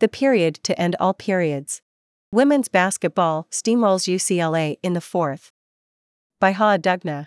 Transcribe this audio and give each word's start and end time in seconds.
The 0.00 0.08
period 0.08 0.54
to 0.62 0.80
end 0.80 0.96
all 0.98 1.12
periods. 1.12 1.82
Women's 2.32 2.68
basketball 2.68 3.46
steamrolls 3.50 4.08
UCLA 4.08 4.78
in 4.82 4.94
the 4.94 5.00
fourth. 5.02 5.52
By 6.40 6.52
Ha 6.52 6.78
Dugna. 6.78 7.26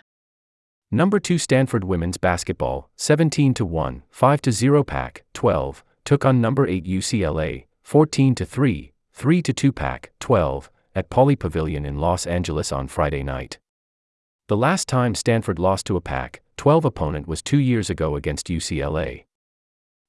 Number 0.90 1.20
2 1.20 1.38
Stanford 1.38 1.84
women's 1.84 2.16
basketball, 2.16 2.90
17 2.96 3.54
to 3.54 3.64
1, 3.64 4.02
5 4.10 4.42
to 4.42 4.50
0 4.50 4.82
pack, 4.82 5.22
12, 5.34 5.84
took 6.04 6.24
on 6.24 6.40
number 6.40 6.66
8 6.66 6.84
UCLA, 6.84 7.66
14 7.84 8.34
to 8.34 8.44
3, 8.44 8.92
3 9.12 9.42
to 9.42 9.52
2 9.52 9.72
Pac-12, 9.72 10.68
at 10.96 11.08
Pauley 11.08 11.38
Pavilion 11.38 11.86
in 11.86 12.00
Los 12.00 12.26
Angeles 12.26 12.72
on 12.72 12.88
Friday 12.88 13.22
night. 13.22 13.60
The 14.48 14.56
last 14.56 14.88
time 14.88 15.14
Stanford 15.14 15.60
lost 15.60 15.86
to 15.86 15.96
a 15.96 16.00
pack, 16.00 16.42
12 16.56 16.84
opponent 16.84 17.28
was 17.28 17.40
two 17.40 17.58
years 17.60 17.88
ago 17.88 18.16
against 18.16 18.48
UCLA. 18.48 19.26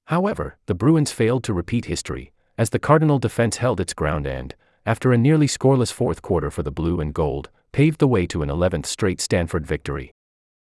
However, 0.05 0.57
the 0.65 0.75
Bruins 0.75 1.11
failed 1.11 1.43
to 1.43 1.53
repeat 1.53 1.85
history, 1.85 2.31
as 2.57 2.69
the 2.69 2.79
Cardinal 2.79 3.19
defense 3.19 3.57
held 3.57 3.79
its 3.79 3.93
ground 3.93 4.25
and, 4.25 4.55
after 4.85 5.11
a 5.11 5.17
nearly 5.17 5.47
scoreless 5.47 5.91
fourth 5.91 6.21
quarter 6.21 6.51
for 6.51 6.63
the 6.63 6.71
blue 6.71 6.99
and 6.99 7.13
gold, 7.13 7.49
paved 7.71 7.99
the 7.99 8.07
way 8.07 8.25
to 8.27 8.41
an 8.41 8.49
11th 8.49 8.85
straight 8.85 9.19
Stanford 9.19 9.65
victory. 9.65 10.11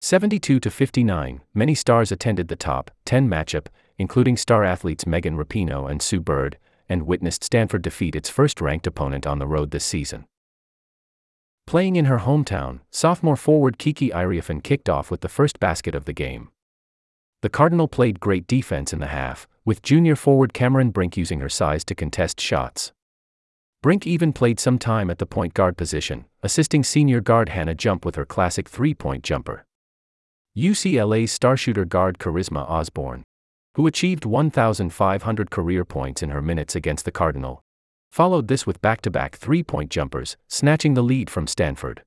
72 0.01 0.59
to 0.59 0.69
59, 0.69 1.41
many 1.53 1.73
stars 1.73 2.11
attended 2.11 2.47
the 2.47 2.55
top 2.55 2.91
10 3.05 3.29
matchup, 3.29 3.67
including 3.97 4.37
star 4.37 4.63
athletes 4.63 5.07
Megan 5.07 5.37
Rapinoe 5.37 5.89
and 5.89 6.01
Sue 6.01 6.19
Bird, 6.19 6.57
and 6.89 7.07
witnessed 7.07 7.43
Stanford 7.43 7.81
defeat 7.81 8.15
its 8.15 8.29
first 8.29 8.61
ranked 8.61 8.85
opponent 8.85 9.25
on 9.25 9.39
the 9.39 9.47
road 9.47 9.71
this 9.71 9.85
season. 9.85 10.25
Playing 11.65 11.95
in 11.95 12.05
her 12.05 12.19
hometown, 12.19 12.81
sophomore 12.91 13.35
forward 13.35 13.79
Kiki 13.79 14.09
Iriafen 14.11 14.61
kicked 14.61 14.89
off 14.89 15.09
with 15.09 15.21
the 15.21 15.29
first 15.29 15.59
basket 15.59 15.95
of 15.95 16.05
the 16.05 16.13
game. 16.13 16.49
The 17.41 17.49
Cardinal 17.49 17.87
played 17.87 18.19
great 18.19 18.45
defense 18.45 18.93
in 18.93 18.99
the 18.99 19.07
half, 19.07 19.47
with 19.65 19.81
junior 19.81 20.15
forward 20.15 20.53
Cameron 20.53 20.91
Brink 20.91 21.17
using 21.17 21.39
her 21.39 21.49
size 21.49 21.83
to 21.85 21.95
contest 21.95 22.39
shots. 22.39 22.93
Brink 23.81 24.05
even 24.05 24.31
played 24.31 24.59
some 24.59 24.77
time 24.77 25.09
at 25.09 25.17
the 25.17 25.25
point 25.25 25.53
guard 25.55 25.75
position, 25.75 26.25
assisting 26.43 26.83
senior 26.83 27.19
guard 27.19 27.49
Hannah 27.49 27.75
Jump 27.75 28.05
with 28.05 28.15
her 28.15 28.25
classic 28.25 28.69
three 28.69 28.93
point 28.93 29.23
jumper. 29.23 29.65
UCLA's 30.55 31.31
star 31.31 31.57
shooter 31.57 31.83
guard 31.83 32.17
Charisma 32.17 32.67
Osborne, 32.69 33.23
who 33.75 33.87
achieved 33.87 34.23
1,500 34.23 35.51
career 35.51 35.83
points 35.83 36.23
in 36.23 36.29
her 36.29 36.41
minutes 36.41 36.75
against 36.75 37.03
the 37.03 37.11
Cardinal, 37.11 37.61
followed 38.11 38.47
this 38.47 38.65
with 38.65 38.81
back 38.81 39.01
to 39.01 39.11
back 39.11 39.35
three 39.35 39.63
point 39.63 39.89
jumpers, 39.89 40.37
snatching 40.47 40.93
the 40.93 41.03
lead 41.03 41.29
from 41.29 41.47
Stanford. 41.47 42.03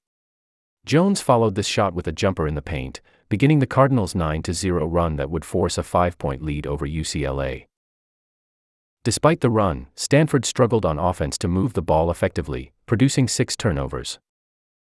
Jones 0.86 1.20
followed 1.20 1.54
this 1.54 1.66
shot 1.66 1.92
with 1.92 2.06
a 2.06 2.12
jumper 2.12 2.48
in 2.48 2.54
the 2.54 2.62
paint, 2.62 3.00
beginning 3.28 3.58
the 3.58 3.66
Cardinals' 3.66 4.14
9 4.14 4.42
0 4.50 4.86
run 4.86 5.16
that 5.16 5.30
would 5.30 5.44
force 5.44 5.78
a 5.78 5.82
five 5.82 6.18
point 6.18 6.42
lead 6.42 6.66
over 6.66 6.86
UCLA. 6.86 7.66
Despite 9.04 9.40
the 9.40 9.50
run, 9.50 9.86
Stanford 9.94 10.44
struggled 10.44 10.84
on 10.84 10.98
offense 10.98 11.38
to 11.38 11.48
move 11.48 11.72
the 11.72 11.82
ball 11.82 12.10
effectively, 12.10 12.72
producing 12.86 13.28
six 13.28 13.56
turnovers. 13.56 14.18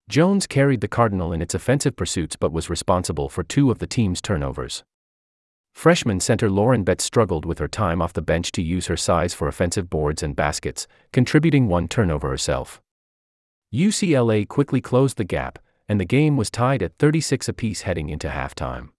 Jones 0.09 0.47
carried 0.47 0.81
the 0.81 0.87
Cardinal 0.87 1.31
in 1.31 1.41
its 1.41 1.53
offensive 1.53 1.95
pursuits 1.95 2.35
but 2.35 2.51
was 2.51 2.69
responsible 2.69 3.29
for 3.29 3.43
two 3.43 3.69
of 3.69 3.77
the 3.77 3.85
team's 3.85 4.21
turnovers. 4.21 4.83
Freshman 5.73 6.19
center 6.19 6.49
Lauren 6.49 6.83
Betts 6.83 7.03
struggled 7.03 7.45
with 7.45 7.59
her 7.59 7.67
time 7.67 8.01
off 8.01 8.13
the 8.13 8.21
bench 8.21 8.51
to 8.53 8.63
use 8.63 8.87
her 8.87 8.97
size 8.97 9.33
for 9.33 9.47
offensive 9.47 9.89
boards 9.89 10.23
and 10.23 10.35
baskets, 10.35 10.87
contributing 11.13 11.67
one 11.67 11.87
turnover 11.87 12.29
herself. 12.29 12.81
UCLA 13.73 14.47
quickly 14.47 14.81
closed 14.81 15.17
the 15.17 15.23
gap, 15.23 15.59
and 15.89 15.99
the 15.99 16.05
game 16.05 16.37
was 16.37 16.51
tied 16.51 16.83
at 16.83 16.97
36 16.99 17.49
apiece 17.49 17.81
heading 17.81 18.09
into 18.09 18.29
halftime. 18.29 18.89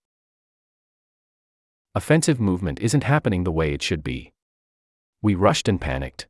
Offensive 1.94 2.40
movement 2.40 2.80
isn't 2.80 3.04
happening 3.04 3.44
the 3.44 3.52
way 3.52 3.72
it 3.72 3.80
should 3.80 4.02
be. 4.02 4.32
We 5.22 5.36
rushed 5.36 5.68
and 5.68 5.80
panicked. 5.80 6.26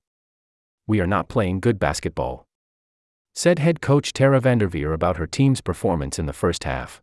We 0.86 1.00
are 1.00 1.06
not 1.06 1.28
playing 1.28 1.60
good 1.60 1.78
basketball. 1.78 2.46
Said 3.34 3.58
head 3.58 3.80
coach 3.80 4.12
Tara 4.12 4.40
VanDerveer 4.40 4.92
about 4.92 5.16
her 5.16 5.26
team's 5.26 5.62
performance 5.62 6.18
in 6.18 6.26
the 6.26 6.32
first 6.32 6.64
half. 6.64 7.00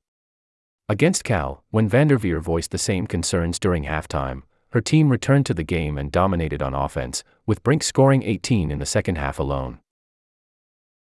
Against 0.88 1.24
Cal, 1.24 1.64
when 1.72 1.90
VanDerveer 1.90 2.40
voiced 2.40 2.72
the 2.72 2.78
same 2.78 3.08
concerns 3.08 3.60
during 3.60 3.86
halftime, 3.86 4.44
her 4.72 4.82
team 4.82 5.10
returned 5.10 5.46
to 5.48 5.54
the 5.54 5.64
game 5.64 5.98
and 5.98 6.12
dominated 6.12 6.62
on 6.62 6.74
offense, 6.74 7.24
with 7.46 7.64
Brink 7.64 7.82
scoring 7.82 8.22
18 8.22 8.70
in 8.70 8.80
the 8.80 8.86
second 8.86 9.18
half 9.18 9.40
alone. 9.40 9.80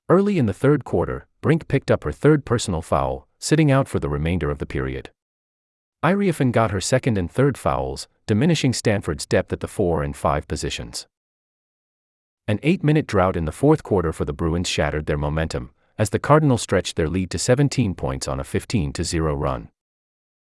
Early 0.08 0.38
in 0.38 0.46
the 0.46 0.52
third 0.52 0.84
quarter, 0.84 1.26
Brink 1.40 1.66
picked 1.66 1.90
up 1.90 2.04
her 2.04 2.12
third 2.12 2.44
personal 2.44 2.80
foul, 2.80 3.26
sitting 3.40 3.72
out 3.72 3.88
for 3.88 3.98
the 3.98 4.08
remainder 4.08 4.52
of 4.52 4.58
the 4.58 4.66
period. 4.66 5.10
Iriafen 6.04 6.52
got 6.52 6.70
her 6.70 6.80
second 6.80 7.18
and 7.18 7.28
third 7.28 7.58
fouls, 7.58 8.06
diminishing 8.26 8.72
Stanford's 8.72 9.26
depth 9.26 9.52
at 9.52 9.58
the 9.58 9.66
4 9.66 10.04
and 10.04 10.16
5 10.16 10.46
positions. 10.46 11.08
An 12.46 12.60
eight 12.62 12.84
minute 12.84 13.08
drought 13.08 13.36
in 13.36 13.46
the 13.46 13.52
fourth 13.52 13.82
quarter 13.82 14.12
for 14.12 14.24
the 14.24 14.32
Bruins 14.32 14.68
shattered 14.68 15.06
their 15.06 15.18
momentum, 15.18 15.72
as 15.98 16.10
the 16.10 16.20
Cardinals 16.20 16.62
stretched 16.62 16.94
their 16.94 17.08
lead 17.08 17.28
to 17.30 17.38
17 17.38 17.96
points 17.96 18.28
on 18.28 18.38
a 18.38 18.44
15 18.44 18.92
0 19.02 19.34
run. 19.34 19.70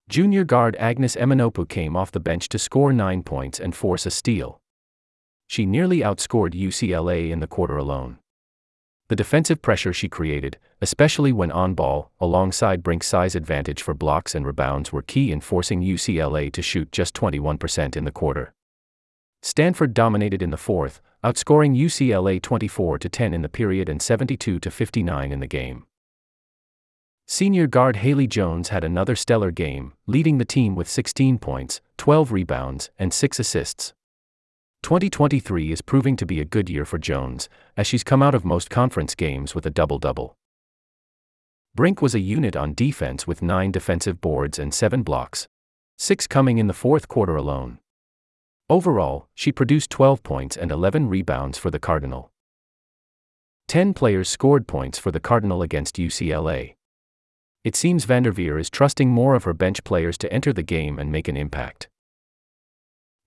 Junior 0.09 0.43
guard 0.43 0.75
Agnes 0.75 1.15
Emma-Nnopu 1.15 1.69
came 1.69 1.95
off 1.95 2.11
the 2.11 2.19
bench 2.19 2.49
to 2.49 2.59
score 2.59 2.91
9 2.91 3.23
points 3.23 3.61
and 3.61 3.73
force 3.73 4.05
a 4.05 4.11
steal. 4.11 4.59
She 5.47 5.65
nearly 5.65 5.99
outscored 5.99 6.53
UCLA 6.53 7.31
in 7.31 7.39
the 7.39 7.47
quarter 7.47 7.77
alone. 7.77 8.17
The 9.07 9.15
defensive 9.15 9.61
pressure 9.61 9.93
she 9.93 10.09
created, 10.09 10.57
especially 10.81 11.31
when 11.31 11.51
on 11.51 11.75
ball, 11.75 12.11
alongside 12.19 12.81
Brink's 12.81 13.05
size 13.05 13.35
advantage 13.35 13.83
for 13.83 13.93
blocks 13.93 14.33
and 14.33 14.47
rebounds, 14.47 14.91
were 14.91 15.03
key 15.03 15.31
in 15.31 15.41
forcing 15.41 15.81
UCLA 15.81 16.51
to 16.51 16.63
shoot 16.63 16.91
just 16.91 17.13
21% 17.13 17.95
in 17.95 18.03
the 18.03 18.11
quarter. 18.11 18.53
Stanford 19.43 19.93
dominated 19.93 20.41
in 20.41 20.49
the 20.49 20.57
fourth, 20.57 21.01
outscoring 21.23 21.77
UCLA 21.77 22.41
24 22.41 22.97
10 22.97 23.33
in 23.35 23.43
the 23.43 23.49
period 23.49 23.89
and 23.89 24.01
72 24.01 24.59
59 24.59 25.31
in 25.31 25.39
the 25.39 25.45
game. 25.45 25.85
Senior 27.27 27.67
guard 27.67 27.97
Haley 27.97 28.25
Jones 28.25 28.69
had 28.69 28.83
another 28.83 29.15
stellar 29.15 29.51
game, 29.51 29.93
leading 30.07 30.39
the 30.39 30.45
team 30.45 30.73
with 30.73 30.89
16 30.89 31.37
points, 31.37 31.79
12 31.97 32.31
rebounds, 32.31 32.89
and 32.97 33.13
6 33.13 33.39
assists. 33.39 33.93
2023 34.85 35.71
is 35.71 35.81
proving 35.81 36.15
to 36.15 36.27
be 36.27 36.39
a 36.39 36.45
good 36.45 36.69
year 36.69 36.85
for 36.85 36.99
Jones, 36.99 37.49
as 37.75 37.87
she's 37.87 38.03
come 38.03 38.21
out 38.21 38.35
of 38.35 38.45
most 38.45 38.69
conference 38.69 39.15
games 39.15 39.55
with 39.55 39.65
a 39.65 39.71
double 39.71 39.97
double. 39.97 40.37
Brink 41.73 42.03
was 42.03 42.13
a 42.13 42.19
unit 42.19 42.55
on 42.55 42.75
defense 42.75 43.25
with 43.25 43.41
9 43.41 43.71
defensive 43.71 44.21
boards 44.21 44.59
and 44.59 44.71
7 44.71 45.01
blocks, 45.01 45.47
6 45.97 46.27
coming 46.27 46.59
in 46.59 46.67
the 46.67 46.71
fourth 46.71 47.07
quarter 47.07 47.35
alone. 47.35 47.79
Overall, 48.69 49.27
she 49.33 49.51
produced 49.51 49.89
12 49.89 50.21
points 50.21 50.55
and 50.55 50.71
11 50.71 51.09
rebounds 51.09 51.57
for 51.57 51.71
the 51.71 51.79
Cardinal. 51.79 52.29
10 53.67 53.95
players 53.95 54.29
scored 54.29 54.67
points 54.67 54.99
for 54.99 55.09
the 55.09 55.19
Cardinal 55.19 55.63
against 55.63 55.95
UCLA. 55.95 56.75
It 57.63 57.75
seems 57.75 58.05
VanDerveer 58.05 58.59
is 58.59 58.69
trusting 58.69 59.09
more 59.09 59.33
of 59.33 59.45
her 59.45 59.53
bench 59.55 59.83
players 59.83 60.15
to 60.19 60.31
enter 60.31 60.53
the 60.53 60.61
game 60.61 60.99
and 60.99 61.11
make 61.11 61.27
an 61.27 61.37
impact. 61.37 61.89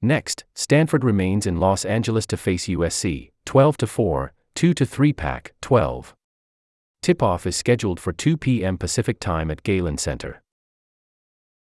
Next, 0.00 0.44
Stanford 0.54 1.02
remains 1.02 1.46
in 1.46 1.58
Los 1.58 1.84
Angeles 1.84 2.26
to 2.26 2.36
face 2.36 2.68
USC, 2.68 3.32
12 3.46 3.76
to 3.78 3.86
4, 3.86 4.32
2 4.54 4.74
to 4.74 4.86
3 4.86 5.12
Pac-12. 5.12 6.12
Tip-off 7.02 7.46
is 7.46 7.56
scheduled 7.56 7.98
for 7.98 8.12
2 8.12 8.36
p.m. 8.36 8.78
Pacific 8.78 9.18
Time 9.18 9.50
at 9.50 9.62
Galen 9.62 9.98
Center. 9.98 10.42